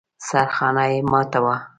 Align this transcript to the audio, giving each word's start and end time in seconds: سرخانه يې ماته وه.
سرخانه 0.27 0.83
يې 0.91 0.97
ماته 1.11 1.39
وه. 1.45 1.55